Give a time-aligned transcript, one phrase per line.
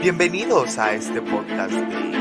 [0.00, 2.12] Bienvenidos a este podcast de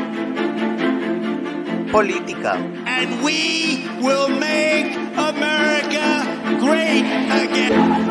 [1.91, 2.53] política.
[2.85, 6.25] And we will make America
[6.59, 8.09] great again.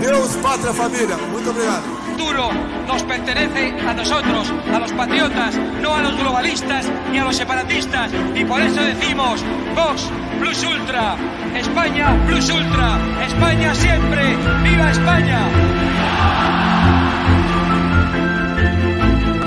[0.00, 1.16] Deus, pátria, família.
[1.32, 2.08] Muito obrigado.
[2.18, 2.50] futuro
[2.88, 8.10] nos pertenece a nosotros, a los patriotas, no a los globalistas ni a los separatistas.
[8.34, 9.44] Y por eso decimos,
[9.76, 10.10] Vox
[10.40, 11.14] Plus Ultra,
[11.54, 16.67] España Plus Ultra, España siempre, viva España.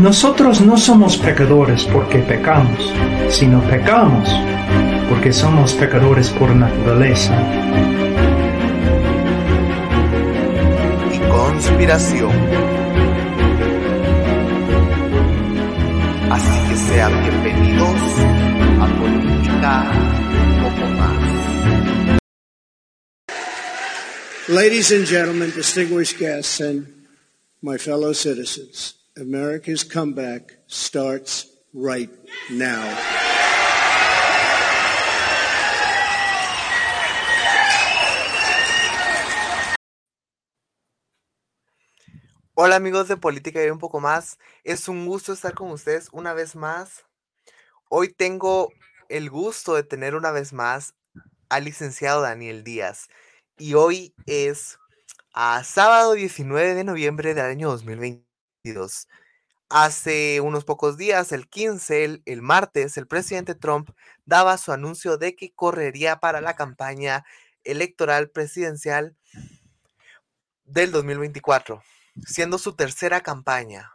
[0.00, 2.92] Nosotros no somos pecadores porque pecamos,
[3.30, 4.28] sino pecamos
[5.08, 7.34] porque somos pecadores por naturaleza.
[11.12, 12.32] y conspiración.
[16.30, 18.00] Así que sean bienvenidos
[18.80, 19.74] a Política
[20.42, 21.20] un poco más.
[24.48, 26.86] Ladies and gentlemen, distinguished guests, and
[27.62, 32.10] my fellow citizens, America's comeback starts right
[32.50, 32.84] now.
[42.52, 44.38] Hola amigos de Política y un poco más.
[44.64, 47.06] Es un gusto estar con ustedes una vez más.
[47.88, 48.70] Hoy tengo
[49.08, 50.94] el gusto de tener una vez más
[51.48, 53.08] al licenciado Daniel Díaz.
[53.56, 54.78] Y hoy es
[55.32, 57.70] a sábado 19 de noviembre del año
[58.72, 59.08] 2022.
[59.68, 63.90] Hace unos pocos días, el 15, el, el martes, el presidente Trump
[64.24, 67.24] daba su anuncio de que correría para la campaña
[67.64, 69.16] electoral presidencial
[70.64, 71.82] del 2024,
[72.26, 73.92] siendo su tercera campaña.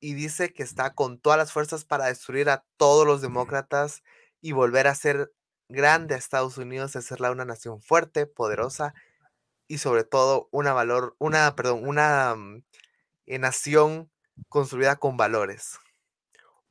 [0.00, 4.02] Y dice que está con todas las fuerzas para destruir a todos los demócratas
[4.40, 5.30] y volver a ser
[5.68, 8.94] grande a Estados Unidos, hacerla una nación fuerte, poderosa
[9.68, 12.34] y sobre todo una valor, una, perdón, una
[13.30, 14.10] eh, nación
[14.48, 15.78] construida con valores.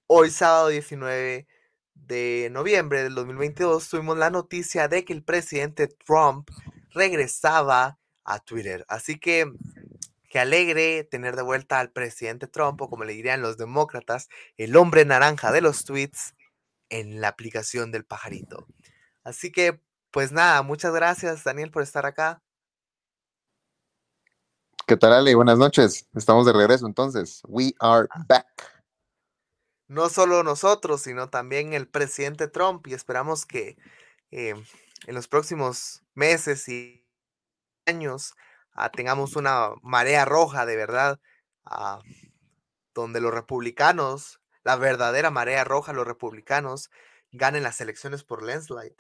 [0.08, 1.48] Hoy, sábado 19
[1.94, 6.50] de noviembre del 2022, tuvimos la noticia de que el presidente Trump
[6.90, 8.84] regresaba a Twitter.
[8.90, 9.50] Así que,
[10.30, 14.28] qué alegre tener de vuelta al presidente Trump, o como le dirían los demócratas,
[14.58, 16.36] el hombre naranja de los tweets
[16.90, 18.68] en la aplicación del pajarito.
[19.24, 19.80] Así que,
[20.12, 22.42] pues nada, muchas gracias Daniel por estar acá.
[24.90, 25.36] ¿Qué tal, Ale?
[25.36, 26.08] Buenas noches.
[26.16, 27.44] Estamos de regreso entonces.
[27.48, 28.48] We are back.
[29.88, 33.78] no solo nosotros, sino también el presidente Trump y esperamos que
[34.32, 34.56] eh,
[35.06, 37.06] en los próximos meses y
[37.86, 38.34] años
[38.74, 41.20] ah, tengamos una marea roja de verdad,
[41.66, 42.00] ah,
[42.96, 46.90] donde los republicanos, la verdadera marea roja, los republicanos,
[47.32, 48.96] ganen las elecciones por landslide.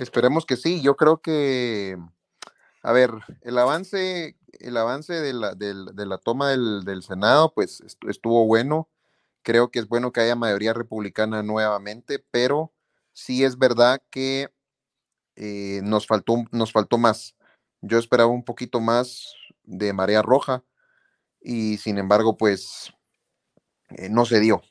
[0.00, 0.82] Esperemos que sí.
[0.82, 1.96] Yo creo que,
[2.82, 3.10] a ver,
[3.42, 8.46] el avance, el avance de la, de la toma del, del Senado, pues est- estuvo
[8.46, 8.88] bueno.
[9.42, 12.72] Creo que es bueno que haya mayoría republicana nuevamente, pero
[13.12, 14.50] sí es verdad que
[15.36, 17.36] eh, nos faltó, nos faltó más.
[17.82, 20.64] Yo esperaba un poquito más de marea roja
[21.40, 22.92] y sin embargo, pues
[23.90, 24.62] eh, no se dio.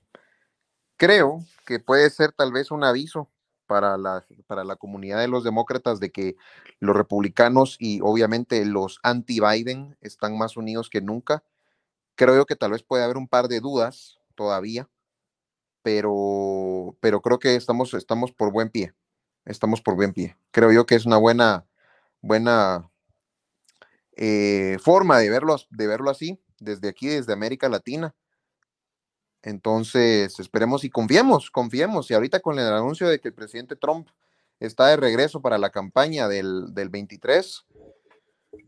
[0.98, 3.30] Creo que puede ser tal vez un aviso
[3.69, 6.35] para la, para la comunidad de los demócratas de que
[6.80, 11.44] los republicanos y obviamente los anti-Biden están más unidos que nunca.
[12.16, 14.90] Creo yo que tal vez puede haber un par de dudas todavía,
[15.84, 18.96] pero, pero creo que estamos, estamos por buen pie.
[19.46, 20.36] Estamos por buen pie.
[20.50, 21.68] Creo yo que es una buena,
[22.22, 22.90] buena
[24.18, 28.16] eh, forma de verlo, de verlo así, desde aquí, desde América Latina.
[29.41, 32.09] Entonces, esperemos y confiemos, confiemos.
[32.12, 34.09] Y ahorita con el anuncio de que el presidente Trump
[34.59, 37.65] está de regreso para la campaña del, del 23,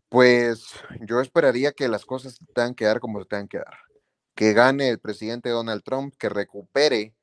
[0.09, 0.65] pues
[1.01, 3.77] yo esperaría que las cosas tengan que dar como se tengan que dar.
[4.35, 7.13] Que gane el presidente Donald Trump, que recupere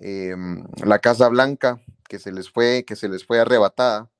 [0.00, 4.10] em, la Casa Blanca, que se les fue, que se les fue arrebatada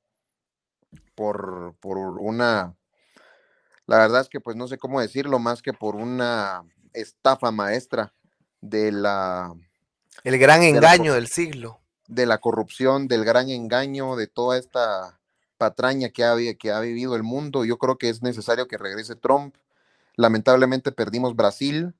[1.14, 2.76] por, por una,
[3.86, 8.12] la verdad es que pues no sé cómo decirlo, más que por una estafa maestra
[8.60, 9.54] de la,
[10.24, 11.80] El gran engaño del siglo.
[12.08, 15.18] de la corrupción, del gran engaño, de toda esta
[15.58, 17.64] patraña que ha, vi- que ha vivido el mundo.
[17.64, 19.56] Yo creo que es necesario que regrese Trump.
[20.16, 21.94] Lamentablemente perdimos Brasil,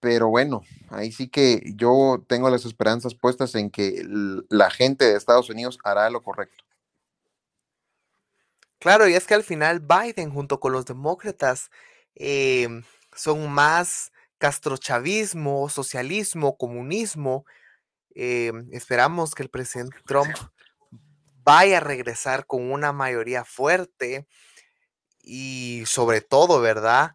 [0.00, 4.04] pero bueno, ahí sí que yo tengo las esperanzas puestas en que
[4.48, 6.64] la gente de Estados Unidos hará lo correcto.
[8.78, 11.70] Claro, y es que al final Biden junto con los demócratas
[12.16, 12.82] em,
[13.14, 17.46] son más castrochavismo, socialismo, comunismo.
[18.12, 20.34] Em, esperamos que el presidente Trump
[21.44, 24.26] vaya a regresar con una mayoría fuerte
[25.22, 27.14] y sobre todo, ¿verdad?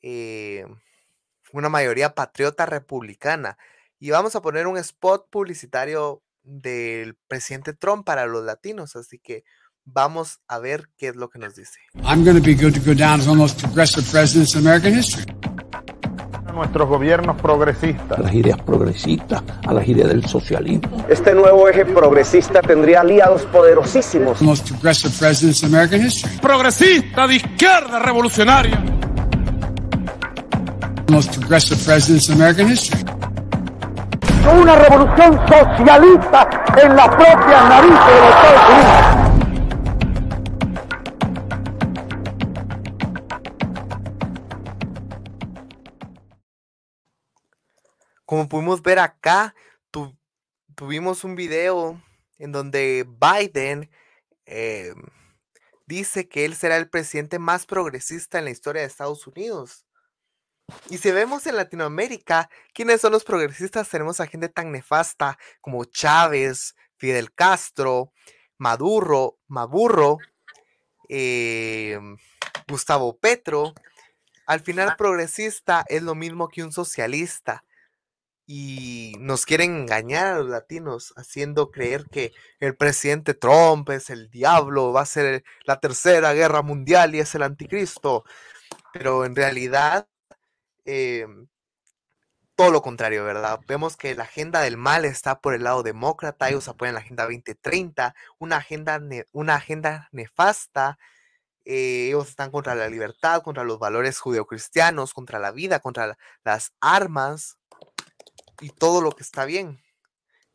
[0.00, 0.80] Em,
[1.52, 3.58] una mayoría patriota republicana.
[3.98, 9.44] Y vamos a poner un spot publicitario del presidente Trump para los latinos, así que
[9.84, 11.78] vamos a ver qué es lo que nos dice.
[12.02, 14.54] I'm going to be good to go down as one of the most progressive presidents
[14.54, 15.41] in American history.
[16.54, 18.18] Nuestros gobiernos progresistas.
[18.18, 21.04] A las ideas progresistas, a las ideas del socialismo.
[21.08, 24.38] Este nuevo eje progresista tendría aliados poderosísimos.
[24.38, 26.36] The most progressive presidents in American history.
[26.38, 28.82] Progresista de izquierda revolucionaria.
[31.06, 33.02] The most progressive presidents in American history.
[34.60, 36.48] Una revolución socialista
[36.82, 39.21] en la propia nariz de los Estados Unidos.
[48.32, 49.54] Como pudimos ver acá,
[50.74, 52.00] tuvimos un video
[52.38, 53.90] en donde Biden
[54.46, 54.94] em,
[55.84, 59.84] dice que él será el presidente más progresista en la historia de Estados Unidos.
[60.88, 63.90] Y si vemos en Latinoamérica, ¿quiénes son los progresistas?
[63.90, 68.14] Tenemos a gente tan nefasta como Chávez, Fidel Castro,
[68.56, 70.16] Maduro, Maburro,
[71.10, 72.16] em,
[72.66, 73.74] Gustavo Petro.
[74.46, 77.62] Al final, progresista es lo mismo que un socialista
[78.54, 84.28] y nos quieren engañar a los latinos haciendo creer que el presidente Trump es el
[84.28, 88.24] diablo, va a ser la tercera guerra mundial y es el anticristo.
[88.92, 90.06] Pero en realidad,
[90.84, 91.48] em,
[92.56, 93.60] todo lo contrario, ¿verdad?
[93.66, 97.24] Vemos que la agenda del mal está por el lado demócrata, ellos apoyan la Agenda
[97.24, 99.00] 2030, una agenda,
[99.32, 100.98] una agenda nefasta.
[101.64, 106.72] Eh, ellos están contra la libertad, contra los valores judeocristianos, contra la vida, contra las
[106.80, 107.58] armas,
[108.62, 109.82] y todo lo que está bien.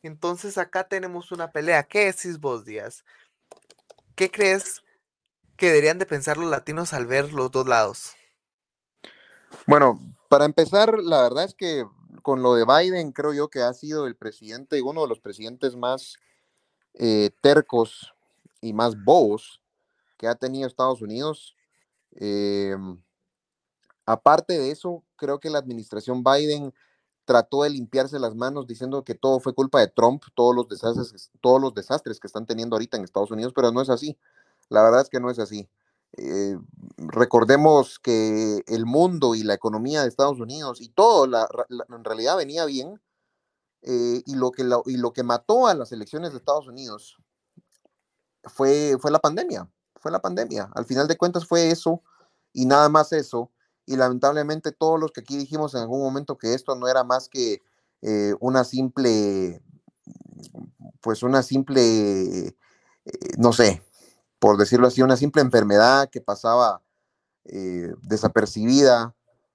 [0.02, 1.84] Entonces acá tenemos una pelea.
[1.84, 3.04] ¿Qué decís vos, Díaz?
[4.16, 4.82] ¿Qué crees
[5.56, 8.14] que deberían de pensar los latinos al ver los dos lados?
[9.66, 11.86] Bueno, para empezar, la verdad es que
[12.22, 15.76] con lo de Biden creo yo que ha sido el presidente, uno de los presidentes
[15.76, 16.16] más
[16.94, 18.12] eh, tercos
[18.60, 19.60] y más bobos
[20.16, 21.54] que ha tenido Estados Unidos.
[22.12, 23.00] Em,
[24.04, 26.72] aparte de eso, creo que la administración Biden
[27.28, 31.30] trató de limpiarse las manos diciendo que todo fue culpa de Trump, todos los desastres,
[31.42, 34.16] todos los desastres que están teniendo ahorita en Estados Unidos, pero no es así.
[34.70, 35.68] La verdad es que no es así.
[36.16, 36.56] Eh,
[36.96, 42.64] recordemos que el mundo y la economía de Estados Unidos y todo en realidad venía
[42.64, 42.98] bien
[43.82, 47.18] eh, y, lo que y lo que mató a las elecciones de Estados Unidos
[48.44, 50.70] fue, fue la pandemia, fue la pandemia.
[50.74, 52.02] Al final de cuentas fue eso
[52.54, 53.50] y nada más eso
[53.88, 57.30] y lamentablemente todos los que aquí dijimos en algún momento que esto no era más
[57.30, 57.62] que
[58.02, 59.62] eh, una simple,
[61.00, 62.54] pues una simple, eh,
[63.38, 63.82] no sé,
[64.38, 66.82] por decirlo así, una simple enfermedad que pasaba
[67.46, 69.14] eh, desapercibida.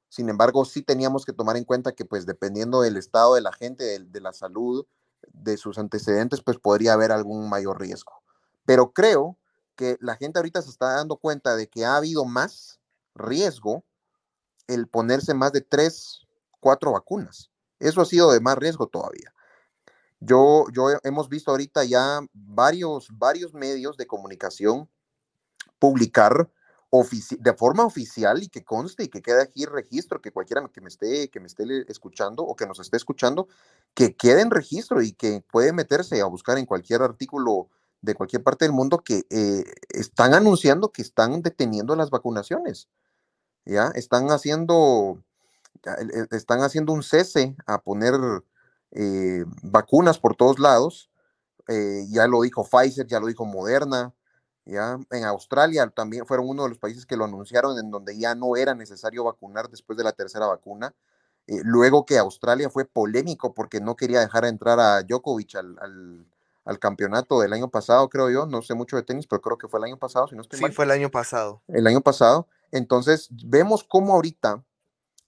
[0.09, 3.53] Sin embargo, sí teníamos que tomar en cuenta que pues dependiendo del estado de la
[3.53, 4.87] gente, de, de la salud,
[5.31, 8.13] de sus antecedentes, pues podría haber algún mayor riesgo.
[8.65, 9.37] Pero creo
[9.75, 12.79] que la gente ahorita se está dando cuenta de que ha habido más
[13.13, 13.83] riesgo
[14.67, 16.27] el ponerse más de tres,
[16.59, 17.51] cuatro vacunas.
[17.79, 19.33] Eso ha sido de más riesgo todavía.
[20.19, 24.89] Yo, yo hemos visto ahorita ya varios, varios medios de comunicación
[25.79, 26.49] publicar
[27.39, 30.89] de forma oficial y que conste y que quede aquí registro, que cualquiera que me
[30.89, 33.47] esté, que me esté escuchando o que nos esté escuchando,
[33.95, 37.69] que quede en registro y que puede meterse a buscar en cualquier artículo
[38.01, 42.89] de cualquier parte del mundo que eh, están anunciando que están deteniendo las vacunaciones.
[43.65, 43.91] ¿Ya?
[43.95, 45.23] Están haciendo,
[46.31, 48.13] están haciendo un cese a poner
[48.91, 51.09] eh, vacunas por todos lados.
[51.67, 54.13] Eh, ya lo dijo Pfizer, ya lo dijo Moderna,
[54.65, 58.33] ya en Australia también fueron uno de los países que lo anunciaron en donde ya
[58.35, 60.93] no era necesario vacunar después de la tercera vacuna.
[61.47, 66.25] Eh, luego que Australia fue polémico porque no quería dejar entrar a Djokovic al,
[66.63, 68.45] al, campeonato del año pasado, creo yo.
[68.45, 70.59] No sé mucho de tenis, pero creo que fue el año pasado, si no estoy
[70.59, 71.61] sí, fue el año pasado.
[71.67, 72.47] El año pasado.
[72.73, 74.63] Entonces, vemos cómo ahorita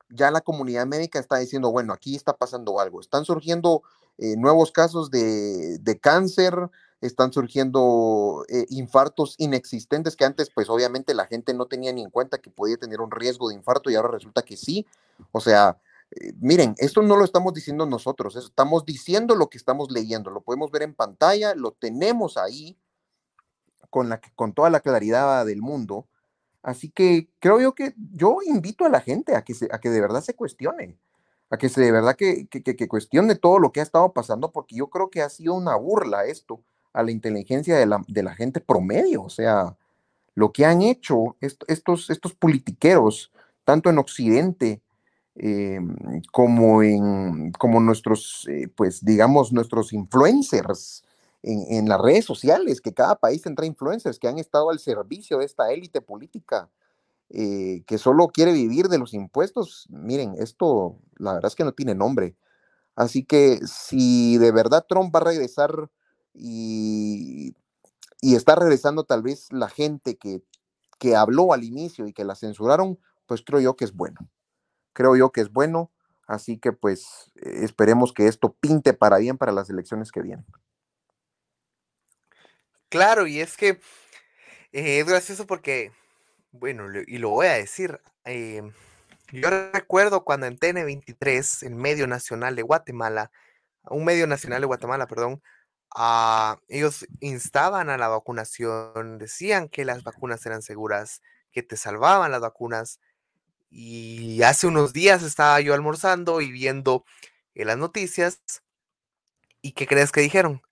[0.09, 2.99] ya la comunidad médica está diciendo, bueno, aquí está pasando algo.
[2.99, 3.83] Están surgiendo
[4.17, 6.71] eh, nuevos casos de, cáncer,
[7.01, 12.09] están surgiendo eh, infartos inexistentes que antes, pues obviamente la gente no tenía ni en
[12.09, 14.87] cuenta que podía tener un riesgo de infarto y ahora resulta que sí.
[15.31, 15.79] O sea,
[16.19, 20.41] eh, miren, esto no lo estamos diciendo nosotros, estamos diciendo lo que estamos leyendo, lo
[20.41, 22.75] podemos ver en pantalla, lo tenemos ahí
[23.91, 26.07] con, la, con toda la claridad del mundo.
[26.65, 29.91] Así que creo yo que yo invito a la gente a que, se, a que
[29.91, 30.97] de verdad se cuestione,
[31.51, 34.51] a que se de verdad que, que, que, cuestione todo lo que ha estado pasando,
[34.51, 38.23] porque yo creo que ha sido una burla esto a la inteligencia de la, de
[38.23, 39.21] la gente promedio.
[39.21, 39.77] O sea,
[40.33, 43.31] lo que han hecho estos, estos politiqueros,
[43.63, 44.81] tanto en Occidente
[45.35, 45.79] eh,
[46.31, 51.03] como en como nuestros, eh, pues digamos, nuestros influencers
[51.47, 55.45] en, las redes sociales, que cada país tendrá influencers que han estado al servicio de
[55.45, 56.69] esta élite política
[57.29, 59.87] eh, que solo quiere vivir de los impuestos.
[59.89, 62.35] Miren, esto la verdad es que no tiene nombre.
[62.95, 65.91] Así que si de verdad Trump va a regresar
[66.33, 67.55] y,
[68.21, 72.97] está regresando tal vez la gente que habló al inicio y que la censuraron,
[73.27, 74.19] pues creo yo que es bueno.
[74.93, 75.91] Creo yo que es bueno.
[76.25, 80.45] Así que pues esperemos que esto pinte para bien para las elecciones que vienen.
[82.95, 83.71] Claro, y es que
[84.73, 85.91] eh, es gracioso porque,
[86.51, 88.63] bueno, y lo voy a decir, eh,
[89.33, 93.31] yo recuerdo cuando en TN23, el medio nacional de Guatemala,
[93.85, 95.41] un medio nacional de Guatemala, perdón,
[95.97, 101.21] uh, ellos instaban a la vacunación, decían que las vacunas eran seguras,
[101.51, 102.99] que te salvaban las vacunas.
[103.71, 107.05] Y hace unos días estaba yo almorzando y viendo
[107.55, 108.41] eh, las noticias.
[109.61, 110.64] ¿Y qué crees que dijeron?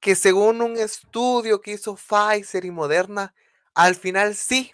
[0.00, 3.34] Que según un estudio que hizo Pfizer y Moderna,
[3.74, 4.72] al final sí,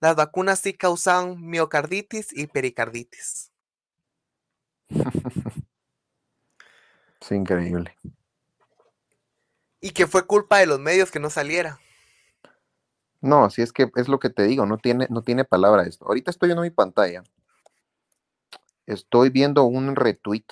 [0.00, 3.50] las vacunas sí causan miocarditis y pericarditis.
[7.22, 7.96] Es increíble.
[9.80, 11.78] Y que fue culpa de los medios que no saliera.
[13.20, 16.04] No, si es que es lo que te digo, no tiene, no tiene palabra esto.
[16.06, 17.22] Ahorita estoy viendo mi pantalla.
[18.86, 20.46] Estoy viendo un retweet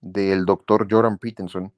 [0.00, 1.72] del doctor Jordan Peterson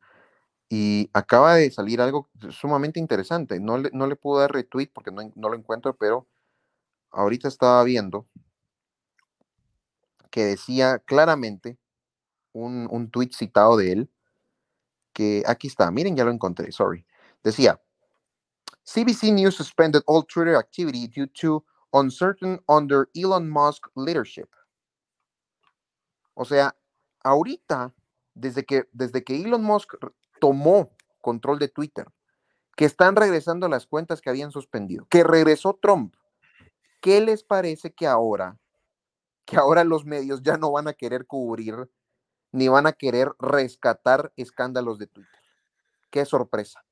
[0.77, 3.61] y acaba de salir algo sumamente interesante.
[3.61, 6.27] No le, no le puedo dar retweet porque no, no lo encuentro, pero
[7.13, 8.27] ahorita estaba viendo
[10.33, 11.79] que decía claramente
[12.53, 14.11] un, un tweet citado de él,
[15.13, 17.07] que aquí está, miren, ya lo encontré, sorry.
[17.45, 17.81] Decía,
[18.83, 24.49] CBC News suspended all Twitter activity due to uncertain under Elon Musk leadership.
[26.35, 26.75] O sea,
[27.23, 27.95] ahorita,
[28.35, 29.95] desde que, desde que Elon Musk
[30.45, 30.91] tomó
[31.23, 32.07] control de Twitter,
[32.77, 36.17] que están regresando las cuentas que habían suspendido, que regresó Trump,
[37.01, 38.59] ¿qué les parece que ahora,
[39.47, 41.91] que ahora los medios ya no van a querer cubrir
[42.53, 45.41] ni van a querer rescatar escándalos de Twitter?
[46.11, 46.85] Qué sorpresa.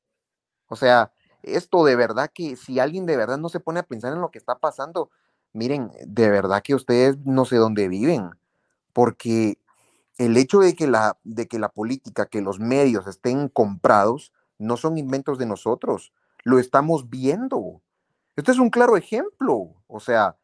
[0.68, 4.14] O sea, esto de verdad que si alguien de verdad no se pone a pensar
[4.14, 5.10] en lo que está pasando,
[5.52, 8.30] miren, de verdad que ustedes no sé dónde viven,
[8.94, 9.58] porque
[10.18, 14.76] el hecho de que la, de que la política, que los medios estén comprados, no
[14.76, 16.12] son inventos de nosotros,
[16.44, 17.82] lo estamos viendo.
[18.36, 20.36] Este es un claro ejemplo, o sea,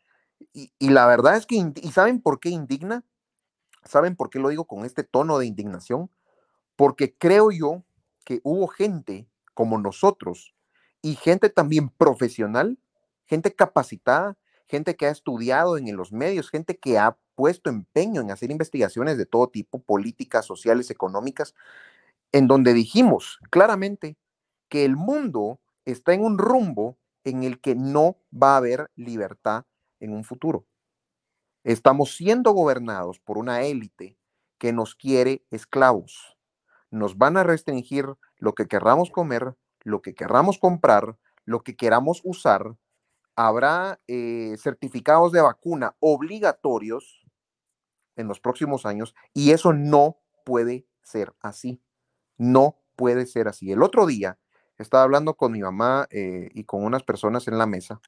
[0.52, 3.04] y, y la verdad es que, ¿y saben por qué indigna?
[3.84, 6.10] ¿Saben por qué lo digo con este tono de indignación?
[6.76, 7.82] Porque creo yo
[8.24, 10.54] que hubo gente como nosotros
[11.02, 12.78] y gente también profesional,
[13.24, 18.32] gente capacitada, gente que ha estudiado en los medios, gente que ha puesto empeño en
[18.32, 21.54] hacer investigaciones de todo tipo, políticas, sociales, económicas,
[22.32, 24.16] en donde dijimos claramente
[24.68, 29.66] que el mundo está en un rumbo en el que no va a haber libertad
[30.00, 30.66] en un futuro.
[31.62, 34.18] Estamos siendo gobernados por una élite
[34.58, 36.36] que nos quiere esclavos.
[36.90, 38.06] Nos van a restringir
[38.38, 39.54] lo que querramos comer,
[39.84, 42.74] lo que querramos comprar, lo que queramos usar,
[43.38, 47.17] habrá eh, certificados de vacuna obligatorios
[48.18, 51.80] en los próximos años y eso no puede ser así.
[52.36, 53.72] No puede ser así.
[53.72, 54.38] El otro día
[54.76, 58.00] estaba hablando con mi mamá eh, y con unas personas en la mesa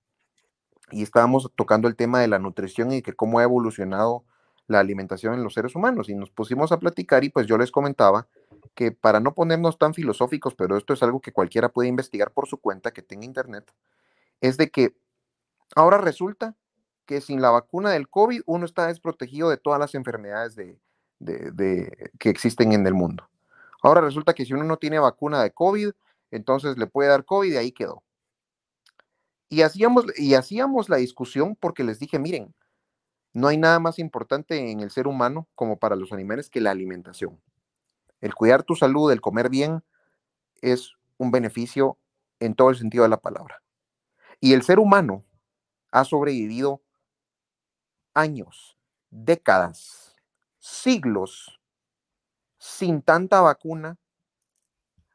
[0.91, 4.25] y estábamos tocando el tema de la nutrición y que cómo ha evolucionado
[4.67, 7.73] la alimentación en los seres humanos y nos pusimos a platicar y pues yo les
[7.73, 8.29] comentaba
[8.75, 12.47] que para no ponernos tan filosóficos, pero esto es algo que cualquiera puede investigar por
[12.47, 13.73] su cuenta, que tenga internet,
[14.41, 14.97] es de que
[15.75, 16.57] ahora resulta
[17.07, 20.79] que sin la vacuna del COVID uno está desprotegido de todas las enfermedades de,
[21.19, 23.29] de, que existen en el mundo.
[23.83, 25.91] Ahora resulta que si uno no tiene vacuna de COVID,
[26.31, 28.03] entonces le puede dar COVID y ahí quedó.
[29.49, 32.55] Y hacíamos, y hacíamos la discusión porque les dije, miren,
[33.33, 36.71] no hay nada más importante en el ser humano como para los animales que la
[36.71, 37.41] alimentación.
[38.21, 39.83] El cuidar tu salud, el comer bien,
[40.61, 41.99] es un beneficio
[42.39, 43.63] en todo el sentido de la palabra.
[44.41, 45.25] Y el ser humano
[45.91, 46.83] ha sobrevivido
[48.21, 48.79] años,
[49.11, 50.17] décadas,
[50.59, 51.61] siglos
[52.59, 53.99] sin tanta vacuna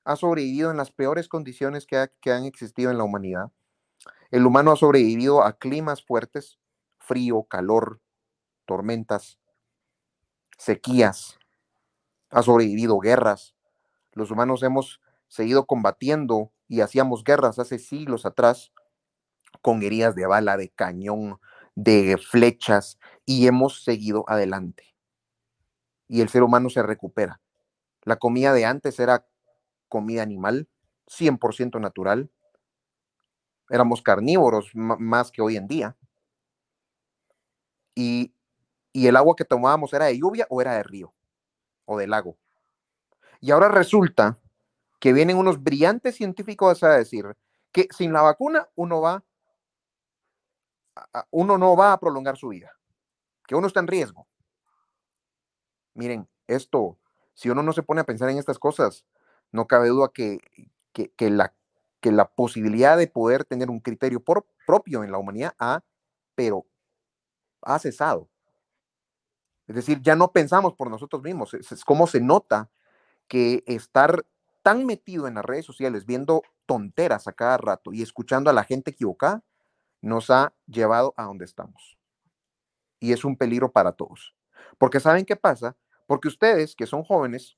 [0.04, 3.52] ha sobrevivido en las peores condiciones que, ha- han existido en la humanidad.
[4.32, 6.60] El humano ha sobrevivido a climas fuertes,
[7.00, 8.02] frío, calor,
[8.66, 9.40] tormentas,
[10.58, 11.38] sequías,
[12.30, 13.56] ha sobrevivido guerras.
[14.14, 18.74] Los humanos hemos seguido combatiendo y hacíamos guerras hace siglos atrás
[19.62, 21.40] con heridas de bala, de cañón,
[21.76, 24.96] de flechas y hemos seguido adelante.
[26.08, 27.42] Y el ser humano se recupera.
[28.04, 29.28] La comida de antes era
[29.90, 30.68] comida animal,
[31.08, 32.30] 100% natural.
[33.70, 35.98] Éramos carnívoros más que hoy en día.
[37.96, 38.34] Y,
[38.94, 41.14] y el agua que tomábamos era de lluvia o era de río
[41.86, 42.38] o de lago.
[43.42, 44.40] Y ahora resulta
[45.00, 47.26] que vienen unos brillantes científicos a decir
[47.72, 49.24] que sin la vacuna uno va
[51.32, 52.72] uno no va a prolongar su vida,
[53.48, 54.28] que uno está en riesgo.
[55.94, 56.98] Miren, esto,
[57.34, 59.06] si uno no se pone a pensar en estas cosas,
[59.52, 60.40] no cabe duda que,
[60.94, 61.54] que, la,
[62.02, 65.84] que la posibilidad de poder tener un criterio por- propio en la humanidad ha,
[66.36, 66.66] pero
[67.62, 68.30] ha cesado.
[69.68, 71.54] Es decir, ya no pensamos por nosotros mismos.
[71.54, 72.70] Es, es como se nota
[73.28, 74.26] que estar
[74.64, 78.64] tan metido en las redes sociales, viendo tonteras a cada rato y escuchando a la
[78.64, 79.44] gente equivocada,
[80.06, 81.98] nos ha llevado a donde estamos.
[83.00, 84.36] Y es un peligro para todos.
[84.78, 85.76] Porque ¿saben qué pasa?
[86.06, 87.58] Porque ustedes, que son jóvenes,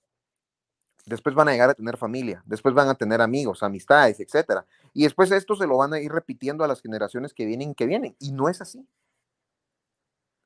[1.05, 4.65] después van a llegar a tener familia, después van a tener amigos, amistades, etcétera.
[4.93, 7.85] Y después esto se lo van a ir repitiendo a las generaciones que vienen, que
[7.85, 8.15] vienen.
[8.17, 8.87] Y no es así.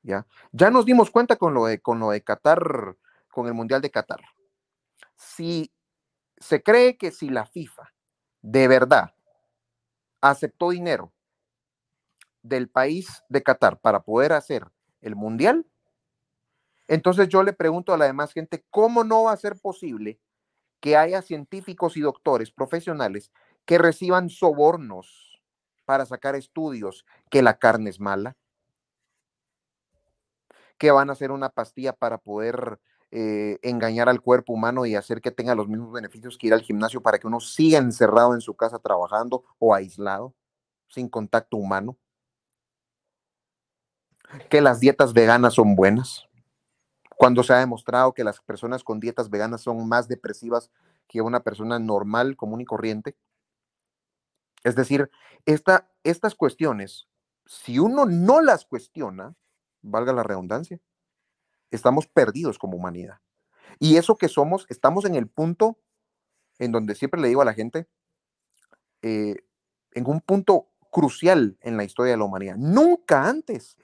[0.02, 0.26] ¿Ya?
[0.50, 2.96] Ya nos dimos cuenta con lo de, con lo de Qatar,
[3.30, 4.22] con el Mundial de Qatar.
[5.14, 5.72] Si
[6.36, 7.92] se cree que si la FIFA
[8.40, 9.14] de verdad
[10.20, 11.12] aceptó dinero
[12.42, 14.66] del país de Qatar para poder hacer
[15.00, 15.66] el Mundial,
[16.88, 20.20] entonces yo le pregunto a la demás gente, ¿cómo no va a ser posible
[20.80, 23.32] que haya científicos y doctores profesionales
[23.64, 25.40] que reciban sobornos
[25.84, 28.36] para sacar estudios que la carne es mala?
[30.82, 32.80] que van a hacer una pastilla para poder
[33.12, 36.62] eh, engañar al cuerpo humano y hacer que tenga los mismos beneficios que ir al
[36.62, 40.34] gimnasio para que uno siga encerrado en su casa trabajando o aislado,
[40.88, 41.96] sin contacto humano.
[44.48, 46.26] Que las dietas veganas son buenas,
[47.16, 50.70] cuando se ha demostrado que las personas con dietas veganas son más depresivas
[51.06, 53.16] que una persona normal, común y corriente.
[54.64, 55.10] Es decir,
[55.46, 57.08] esta, estas cuestiones,
[57.46, 59.34] si uno no las cuestiona,
[59.82, 60.80] valga la redundancia,
[61.70, 63.20] estamos perdidos como humanidad.
[63.78, 65.78] Y eso que somos, estamos en el punto
[66.58, 67.88] en donde siempre le digo a la gente,
[69.02, 69.36] eh,
[69.92, 72.56] en un punto crucial en la historia de la humanidad.
[72.56, 73.76] Nunca antes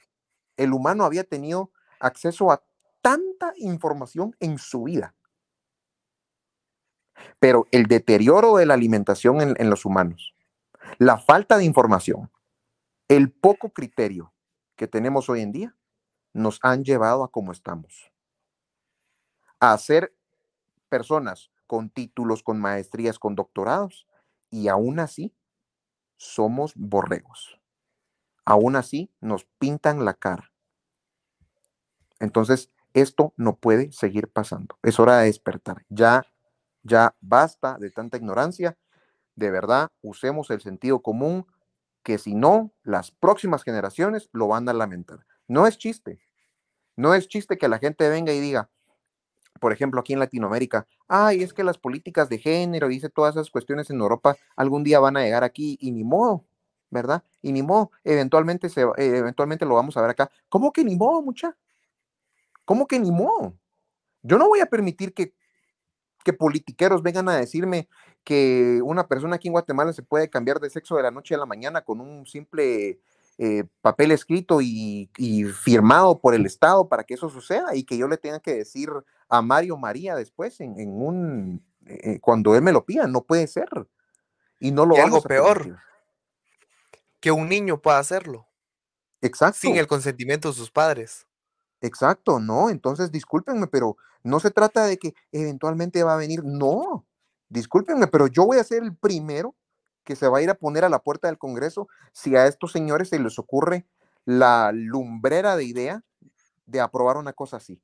[0.58, 2.62] el humano había tenido acceso a
[3.00, 5.14] tanta información en su vida.
[7.38, 10.34] Pero el deterioro de la alimentación en, los humanos,
[10.98, 12.30] la falta de información,
[13.08, 14.32] el poco criterio
[14.76, 15.76] que tenemos hoy en día,
[16.32, 18.12] nos han llevado a como estamos.
[19.60, 20.14] A ser
[20.88, 24.06] personas con títulos, con maestrías, con doctorados,
[24.50, 25.34] y aún así
[26.16, 27.57] somos borregos.
[28.48, 30.50] Aún así nos pintan la cara.
[32.18, 34.78] Entonces, esto no puede seguir pasando.
[34.82, 35.84] Es hora de despertar.
[35.90, 36.24] Ya,
[36.82, 38.78] ya basta de tanta ignorancia.
[39.37, 41.46] De verdad, usemos el sentido común,
[42.02, 45.26] que si no, las próximas generaciones lo van a lamentar.
[45.46, 46.18] No es chiste.
[46.96, 48.70] No es chiste que la gente venga y diga,
[49.61, 53.50] por ejemplo, aquí en Latinoamérica, ay, es que las políticas de género, dice todas esas
[53.50, 56.46] cuestiones en Europa, algún día van a llegar aquí y ni modo,
[56.90, 57.22] ¿verdad?
[57.42, 60.31] Y ni modo, eventualmente, se, eh, eventualmente lo vamos a ver acá.
[60.48, 61.57] ¿Cómo que ni modo, mucha?
[62.64, 63.55] ¿Cómo que ni modo?
[64.22, 65.35] Yo no voy a permitir que,
[66.24, 67.88] que politiqueros vengan a decirme
[68.24, 71.38] que una persona aquí en Guatemala se puede cambiar de sexo de la noche a
[71.38, 73.01] la mañana con un simple
[73.38, 77.96] eh, papel escrito y, y, firmado por el Estado para que eso suceda y que
[77.96, 78.90] yo le tenga que decir
[79.29, 83.46] a Mario María después en, en un eh, cuando él me lo pida, no puede
[83.46, 83.68] ser.
[84.61, 85.83] Y no lo y vamos algo a peor, permitir.
[87.20, 88.48] Que un niño pueda hacerlo
[89.20, 89.59] Exacto.
[89.61, 91.26] sin el consentimiento de sus padres.
[91.81, 97.07] Exacto, no, entonces discúlpenme, pero no se trata de que eventualmente va a venir, no,
[97.48, 99.54] discúlpenme, pero yo voy a ser el primero
[100.04, 102.72] que se va a ir a poner a la puerta del Congreso si a estos
[102.72, 103.87] señores se les ocurre
[104.24, 106.04] la lumbrera de idea
[106.66, 107.81] de aprobar una cosa así.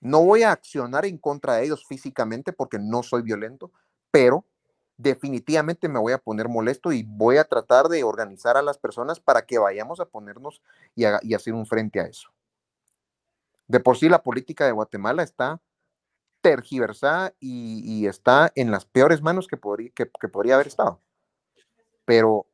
[0.00, 3.70] No voy a accionar en contra de ellos físicamente porque no soy violento,
[4.10, 4.46] pero
[5.02, 9.18] definitivamente me voy a poner molesto y voy a tratar de organizar a las personas
[9.18, 10.62] para que vayamos a ponernos
[10.94, 12.28] y, hacer un frente a eso.
[13.66, 15.60] De por sí la política de Guatemala está
[16.42, 21.00] tergiversada y, está en las peores manos que podría, que, podría haber estado.
[22.04, 22.46] Pero,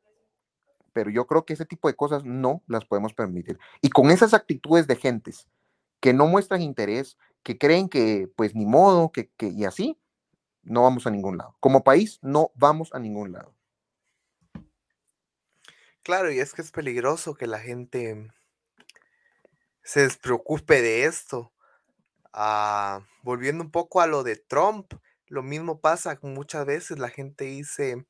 [0.92, 3.58] pero yo creo que ese tipo de cosas no las podemos permitir.
[3.80, 5.48] Y con esas actitudes de gentes
[6.00, 9.98] que no muestran interés, que creen que pues ni modo, que, que y así,
[10.66, 11.56] no vamos a ningún lado.
[11.60, 13.54] Como país, no vamos a ningún lado.
[16.02, 18.30] Claro, y es que es peligroso que la gente
[19.82, 21.52] se despreocupe de esto.
[22.32, 24.92] Ah, volviendo un poco a lo de Trump,
[25.26, 28.06] lo mismo pasa muchas veces, la gente dice,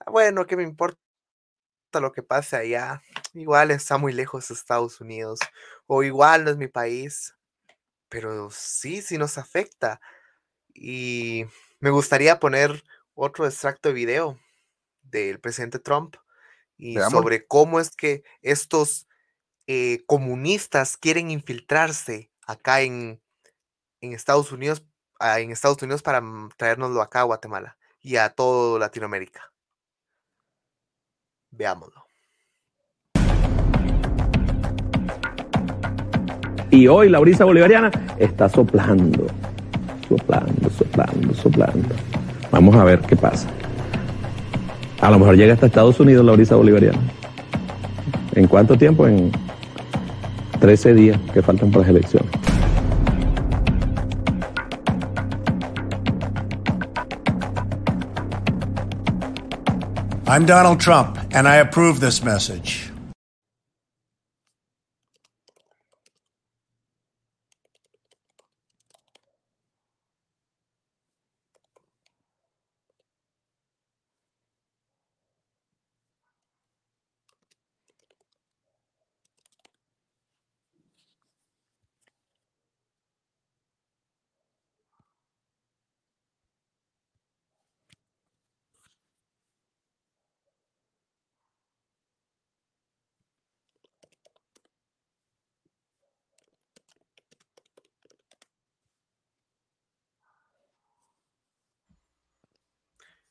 [0.00, 0.98] "Ah, bueno, ¿qué me importa
[1.94, 3.02] lo que pase allá?
[3.34, 5.40] Igual está muy lejos de Estados Unidos,
[5.86, 7.34] o igual no es mi país,
[8.08, 10.00] pero sí, sí nos afecta.
[10.74, 11.46] Y
[11.80, 12.82] me gustaría poner
[13.14, 14.38] otro extracto de video
[15.02, 16.16] del presidente Trump
[16.76, 19.08] y sobre cómo es que estos
[19.66, 23.20] eh, comunistas quieren infiltrarse acá en,
[24.00, 24.84] en Estados Unidos,
[25.18, 29.52] ah, en Estados Unidos para mm, traérnoslo acá a Guatemala y a todo Latinoamérica.
[31.50, 32.04] Veámoslo.
[36.70, 39.26] Y hoy la brisa bolivariana está soplando,
[40.08, 41.88] soplando, soplando, soplando.
[42.50, 43.48] Vamos a ver qué pasa.
[45.00, 46.98] A lo mejor llega hasta Estados Unidos la brisa bolivariana.
[48.34, 49.06] ¿En cuánto tiempo?
[49.06, 49.30] En
[50.60, 52.30] 13 días que faltan para las elecciones.
[60.26, 62.87] I'm Donald Trump, and I approve this message.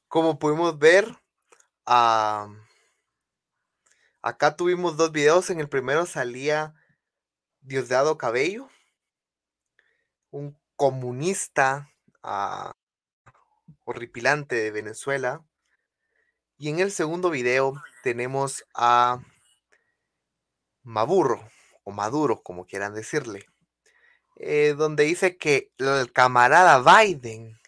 [0.08, 1.06] Como pudimos ver,
[1.86, 2.56] acá
[4.56, 5.50] tuvimos dos videos.
[5.50, 6.74] En el primero salía
[7.60, 8.70] Diosdado Cabello,
[10.32, 11.92] un comunista
[12.24, 12.72] ah,
[13.84, 15.44] horripilante de Venezuela.
[16.58, 19.20] Y en el segundo video tenemos a
[20.84, 21.52] Maduro,
[21.84, 23.46] o Maduro, como quieran decirle,
[24.38, 27.60] eh, donde dice que el camarada Biden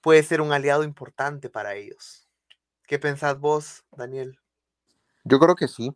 [0.00, 2.28] puede ser un aliado importante para ellos.
[2.86, 4.38] ¿Qué pensás vos, Daniel?
[5.24, 5.94] Yo creo que sí.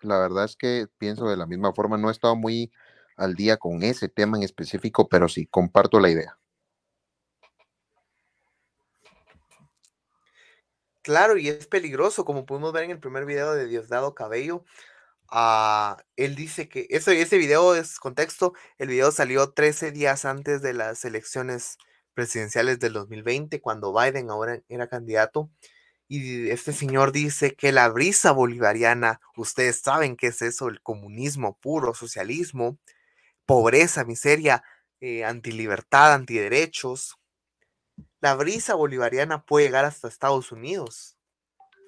[0.00, 1.96] La verdad es que pienso de la misma forma.
[1.96, 2.70] No he estado muy
[3.16, 6.38] al día con ese tema en específico, pero sí, comparto la idea.
[11.02, 14.64] Claro, y es peligroso, como pudimos ver en el primer video de Diosdado Cabello.
[15.30, 18.54] Ah, él dice que ese, ese video es contexto.
[18.76, 21.78] El video salió 13 días antes de las elecciones
[22.16, 25.50] presidenciales del 2020, cuando Biden ahora era candidato.
[26.08, 31.58] Y este señor dice que la brisa bolivariana, ustedes saben qué es eso, el comunismo
[31.58, 32.78] puro, socialismo,
[33.44, 34.64] pobreza, miseria,
[35.00, 37.18] eh, antilibertad, antiderechos.
[38.20, 41.18] La brisa bolivariana puede llegar hasta Estados Unidos.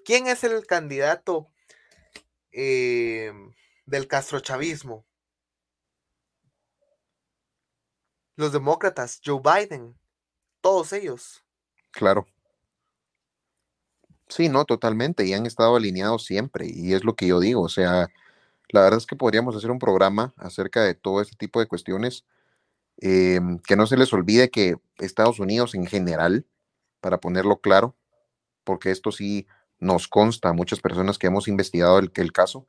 [0.05, 1.49] ¿Quién es el candidato
[2.53, 3.33] eh,
[3.87, 5.07] del castrochavismo?
[8.37, 9.98] Los demócratas, Joe Biden
[10.69, 11.43] todos ellos.
[11.93, 12.27] Claro.
[14.29, 17.69] Sí, no, totalmente, y han estado alineados siempre, y es lo que yo digo, o
[17.71, 18.09] sea,
[18.69, 22.27] la verdad es que podríamos hacer un programa acerca de todo este tipo de cuestiones,
[22.99, 26.47] em, que no se les olvide que Estados Unidos en general,
[27.01, 27.97] para ponerlo claro,
[28.65, 29.47] porque esto sí
[29.81, 32.67] nos consta a muchas personas que hemos investigado el, el caso,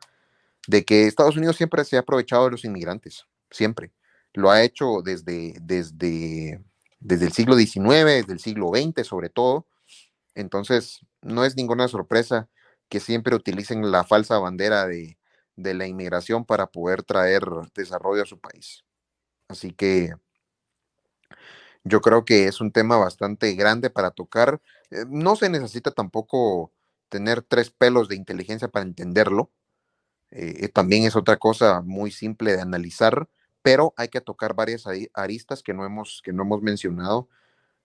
[0.67, 3.91] de que Estados Unidos siempre se ha aprovechado de los inmigrantes, siempre.
[4.33, 6.61] Lo ha hecho desde, desde
[6.99, 9.67] desde el siglo XIX, desde el siglo XX sobre todo.
[10.35, 12.49] Entonces, no es ninguna sorpresa
[12.89, 15.17] que siempre utilicen la falsa bandera de,
[15.55, 17.43] la inmigración para poder traer
[17.75, 18.85] desarrollo a su país.
[19.49, 20.13] Así que
[21.83, 24.61] yo creo que es un tema bastante grande para tocar.
[24.89, 26.71] Eh, no se necesita tampoco
[27.09, 29.51] tener tres pelos de inteligencia para entenderlo.
[30.31, 33.27] Eh, también es otra cosa muy simple de analizar
[33.61, 37.29] pero hay que tocar varias aristas que no hemos, que no hemos mencionado.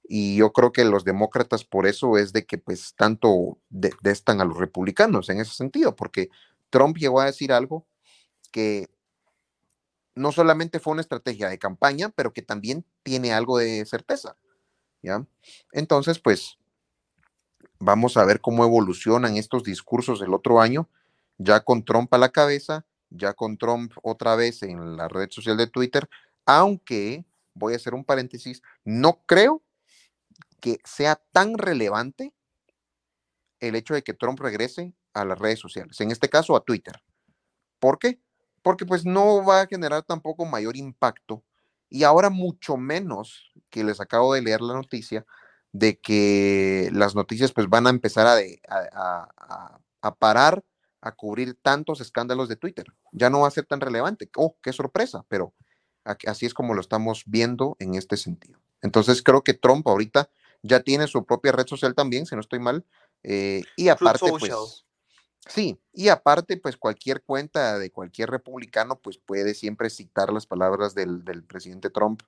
[0.06, 4.44] Y yo creo que los demócratas por eso es de que pues tanto destan a
[4.44, 6.28] los republicanos en ese sentido, porque
[6.70, 7.86] Trump llegó a decir algo
[8.50, 8.88] que
[10.14, 14.36] no solamente fue una estrategia de campaña, pero que también tiene algo de certeza.
[15.02, 15.26] ¿ya?
[15.72, 16.58] Entonces, pues,
[17.78, 20.88] vamos a ver cómo evolucionan estos discursos el otro año,
[21.38, 25.56] ya con Trump a la cabeza, ya con Trump otra vez en la red social
[25.56, 26.08] de Twitter,
[26.46, 27.24] aunque,
[27.54, 29.62] voy a hacer un paréntesis, no creo
[30.60, 32.32] que sea tan relevante
[33.60, 37.02] el hecho de que Trump regrese a las redes sociales, en este caso a Twitter.
[37.78, 38.20] ¿Por qué?
[38.62, 41.42] Porque pues no va a generar tampoco mayor impacto
[41.88, 45.24] y ahora mucho menos que les acabo de leer la noticia
[45.72, 49.28] de que las noticias pues van a empezar a,
[50.00, 50.62] a, parar
[51.04, 52.86] a cubrir tantos escándalos de Twitter.
[53.12, 54.30] Ya no va a ser tan relevante.
[54.36, 55.52] Oh, qué sorpresa, pero
[56.26, 58.58] así es como lo estamos viendo en este sentido.
[58.80, 60.30] Entonces creo que Trump ahorita
[60.62, 62.84] ya tiene su propia red social también, si no estoy mal,
[63.22, 64.84] eh, y aparte pues
[65.46, 70.94] Sí, y aparte, pues cualquier cuenta de cualquier republicano, pues puede siempre citar las palabras
[70.94, 72.22] del, presidente Trump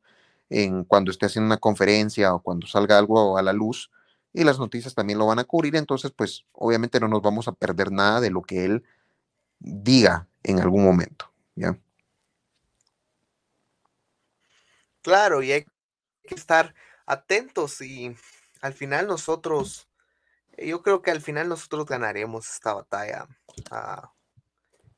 [0.51, 3.91] en cuando esté haciendo una conferencia o cuando salga algo a la luz,
[4.37, 7.53] y las noticias también lo van a cubrir, entonces, pues obviamente no nos vamos a
[7.53, 8.85] perder nada de lo que él
[9.59, 11.79] diga en algún momento, ¿ya?
[15.01, 15.65] Claro, y hay
[16.23, 16.75] que estar
[17.07, 18.15] atentos y
[18.61, 19.89] al final nosotros
[20.59, 23.27] yo creo que al final nosotros ganaremos esta batalla.
[23.71, 24.13] Ah,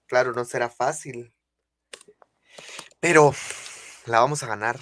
[0.06, 1.32] claro, no será fácil,
[2.98, 3.32] pero
[4.06, 4.80] la vamos a ganar.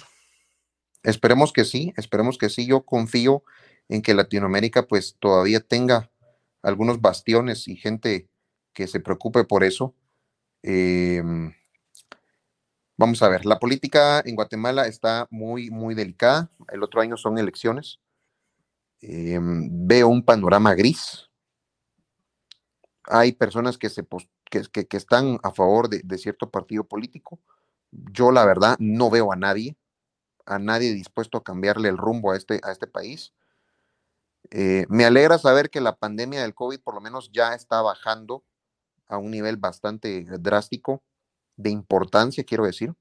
[1.03, 2.65] Esperemos que sí, esperemos que sí.
[2.65, 3.43] Yo confío
[3.89, 6.09] en que Latinoamérica pues todavía tenga
[6.61, 8.29] algunos bastiones y gente
[8.73, 9.95] que se preocupe por eso.
[10.61, 11.53] Em,
[12.97, 16.51] vamos a ver, la política en Guatemala está muy, muy delicada.
[16.69, 17.99] El otro año son elecciones.
[19.01, 21.29] Em, veo un panorama gris.
[23.05, 24.05] Hay personas que, se,
[24.51, 27.39] que, están a favor de, cierto partido político.
[27.91, 29.77] Yo la verdad no veo a nadie,
[30.45, 33.33] a nadie dispuesto a cambiarle el rumbo a este, a este país.
[34.51, 38.43] Eh, me alegra saber que la pandemia del COVID por lo menos ya está bajando
[39.07, 41.03] a un nivel bastante drástico
[41.55, 42.93] de importancia, quiero decir.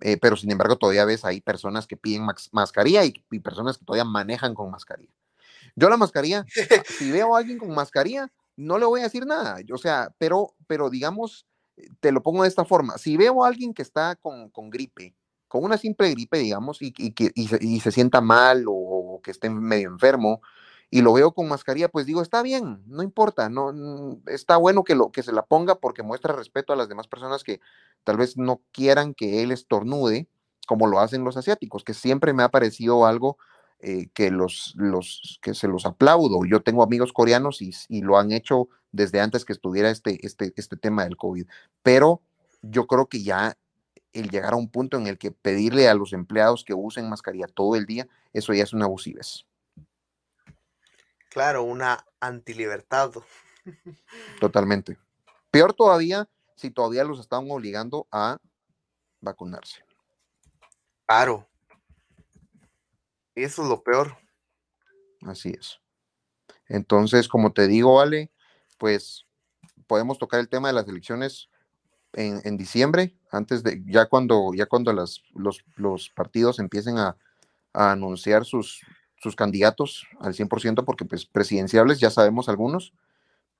[0.00, 4.04] Eh, pero sin embargo todavía ves ahí personas que piden mascarilla y, personas que todavía
[4.04, 5.12] manejan con mascarilla.
[5.76, 6.44] Yo la mascarilla,
[6.98, 10.54] si veo a alguien con mascarilla, no le voy a decir nada, o sea, pero,
[10.66, 11.46] pero digamos,
[12.00, 15.14] te lo pongo de esta forma, si veo a alguien que está con, con gripe,
[15.48, 19.30] con una simple gripe, digamos, y, y, y, se, y se, sienta mal o, que
[19.30, 20.40] esté medio enfermo,
[20.90, 24.94] y lo veo con mascarilla, pues digo, está bien, no importa, no, está bueno que,
[24.94, 27.60] lo, que se la ponga porque muestra respeto a las demás personas que
[28.04, 30.28] tal vez no quieran que él estornude,
[30.68, 33.38] como lo hacen los asiáticos, que siempre me ha parecido algo
[33.80, 36.44] eh, que, los, los, que se los aplaudo.
[36.44, 40.52] Yo tengo amigos coreanos y, y, lo han hecho desde antes que estuviera este, este,
[40.56, 41.46] este tema del COVID,
[41.82, 42.22] pero
[42.62, 43.58] yo creo que ya
[44.14, 47.46] el llegar a un punto en el que pedirle a los empleados que usen mascarilla
[47.48, 49.26] todo el día, eso ya es una abusividad.
[51.30, 53.12] Claro, una antilibertad.
[54.40, 54.96] Totalmente.
[55.50, 58.38] Peor todavía si todavía los están obligando a
[59.20, 59.84] vacunarse.
[61.06, 61.46] Claro.
[63.34, 64.16] Eso es lo peor.
[65.22, 65.80] Así es.
[66.68, 68.30] Entonces, como te digo, Ale,
[68.78, 69.26] pues
[69.86, 71.48] podemos tocar el tema de las elecciones
[72.14, 77.16] en, diciembre, antes de, ya cuando, ya cuando las, los, los partidos empiecen a,
[77.72, 78.80] a anunciar sus,
[79.20, 82.92] sus candidatos al 100%, porque pues presidenciables ya sabemos algunos,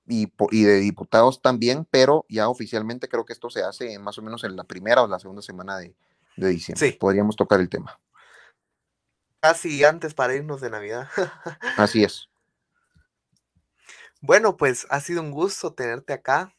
[0.07, 4.21] y, y, de diputados también, pero ya oficialmente creo que esto se hace más o
[4.21, 5.95] menos en la primera o la segunda semana de,
[6.37, 6.91] de diciembre.
[6.91, 6.97] Sí.
[6.97, 7.99] Podríamos tocar el tema.
[9.39, 11.07] Casi antes para irnos de Navidad.
[11.77, 12.29] Así es.
[14.21, 16.55] Bueno, pues ha sido un gusto tenerte acá.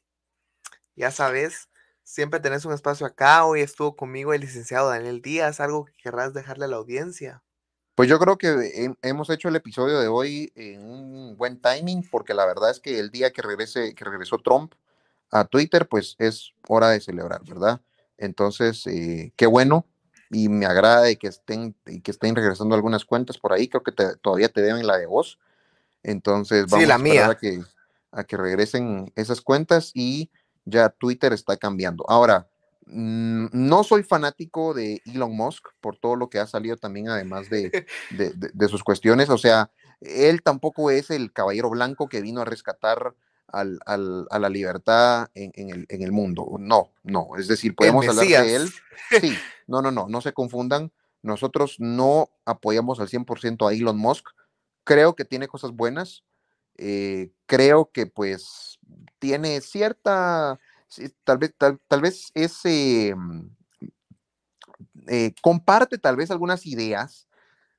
[0.95, 1.69] Ya sabes,
[2.07, 3.45] siempre tenés un espacio acá.
[3.45, 5.61] Hoy estuvo conmigo el licenciado Daniel Díaz.
[5.61, 7.43] ¿Algo que querrás dejarle a la audiencia?
[7.97, 12.35] Pues yo creo que hemos hecho el episodio de hoy en un buen timing, porque
[12.35, 14.75] la verdad es que el día que regrese, que regresó Trump
[15.31, 17.81] a Twitter, pues es hora de celebrar, ¿verdad?
[18.19, 19.87] Entonces, eh, qué bueno
[20.31, 23.67] y me agrada que estén, que estén regresando algunas cuentas por ahí.
[23.69, 25.39] Creo que todavía te deben la de voz.
[26.03, 27.63] Entonces, vamos a esperar A, que,
[28.13, 30.31] a que regresen esas cuentas y
[30.67, 32.05] ya Twitter está cambiando.
[32.09, 32.47] Ahora,
[32.89, 37.51] Mm, no soy fanático de Elon Musk por todo lo que ha salido también, además
[37.51, 39.29] de, de, sus cuestiones.
[39.29, 43.15] O sea, él tampoco es el caballero blanco que vino a rescatar
[43.49, 46.47] al, al, a la libertad en, en, el, en, el, mundo.
[46.59, 47.31] No, no.
[47.37, 48.71] Es decir, podemos hablar de él.
[49.21, 50.91] Sí, no, no, no, no se confundan.
[51.23, 54.29] Nosotros no apoyamos al 100% a Elon Musk.
[54.85, 56.25] Creo que tiene cosas buenas.
[56.79, 58.79] Eh, creo que pues
[59.19, 60.59] tiene cierta
[61.25, 63.15] tal vez, tal, tal vez es, eh,
[65.09, 67.29] eh, comparte tal vez algunas ideas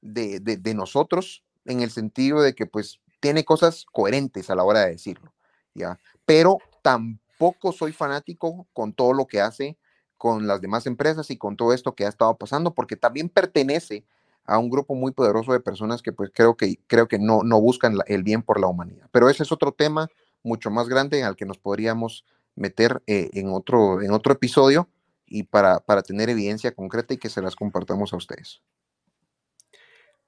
[0.01, 4.63] de, de, de, nosotros en el sentido de que pues tiene cosas coherentes a la
[4.63, 5.33] hora de decirlo,
[5.73, 5.99] ¿ya?
[6.25, 9.77] Pero tampoco soy fanático con todo lo que hace
[10.17, 14.03] con las demás empresas y con todo esto que ha estado pasando, porque también pertenece
[14.47, 17.61] a un grupo muy poderoso de personas que pues creo que, creo que no, no
[17.61, 19.07] buscan el bien por la humanidad.
[19.11, 20.09] Pero ese es otro tema
[20.41, 24.89] mucho más grande al que nos podríamos meter eh, en, otro, en otro episodio
[25.25, 28.61] y para, para tener evidencia concreta y que se las compartamos a ustedes.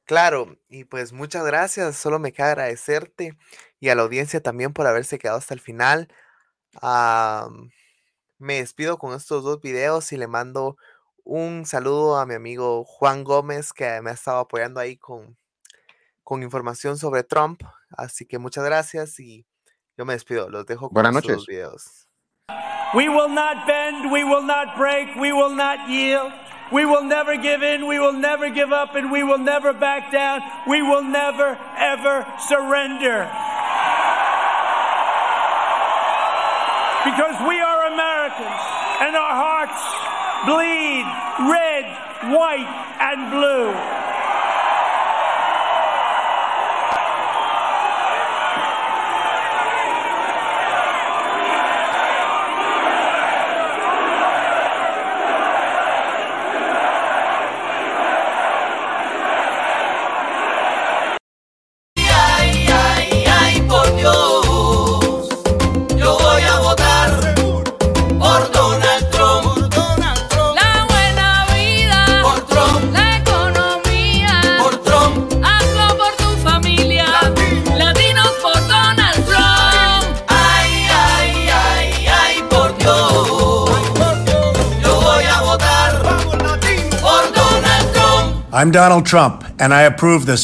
[0.06, 3.38] Claro, y pues muchas gracias, solo me queda agradecerte
[3.80, 6.10] y a la audiencia también por haberse quedado hasta el final.
[8.40, 10.78] Me despido con estos dos videos y le mando
[11.30, 15.38] un saludo a mi amigo Juan Gómez que me ha estado apoyando ahí con,
[16.24, 17.62] con información sobre Trump.
[17.92, 19.46] Así que muchas gracias y
[19.96, 20.50] yo me despido.
[20.50, 21.38] Los dejo con Buenas noches.
[21.38, 22.08] dos videos.
[22.96, 26.32] We will not bend, we will not break, we will not yield.
[26.72, 30.12] We will never give in, we will never give up, and we will never back
[30.12, 30.42] down.
[30.68, 33.30] We will never, ever surrender.
[37.06, 38.62] Because we are Americans,
[39.02, 40.09] and our hearts
[40.46, 41.06] bleed
[41.50, 41.86] red,
[42.32, 42.68] white,
[43.00, 44.09] and blue.
[88.70, 90.44] I'm Donald Trump, and I approve this